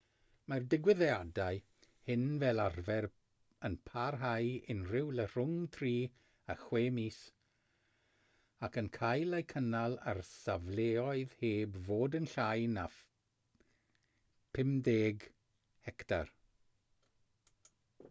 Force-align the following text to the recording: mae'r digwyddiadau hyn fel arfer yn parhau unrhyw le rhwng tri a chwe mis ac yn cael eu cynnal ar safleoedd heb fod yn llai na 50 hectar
mae'r 0.51 0.63
digwyddiadau 0.73 1.57
hyn 2.09 2.21
fel 2.43 2.61
arfer 2.61 3.05
yn 3.67 3.73
parhau 3.89 4.47
unrhyw 4.75 5.11
le 5.19 5.25
rhwng 5.33 5.53
tri 5.75 5.91
a 6.53 6.55
chwe 6.61 6.79
mis 6.95 7.19
ac 8.69 8.79
yn 8.83 8.89
cael 8.97 9.39
eu 9.41 9.45
cynnal 9.53 9.97
ar 10.13 10.21
safleoedd 10.29 11.35
heb 11.43 11.77
fod 11.91 12.17
yn 12.21 12.27
llai 12.33 12.55
na 12.77 12.87
50 14.63 14.99
hectar 15.89 16.33